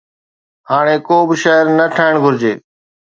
[0.69, 2.53] هاڻي ڪو به شهر نه ٺهڻ گهرجي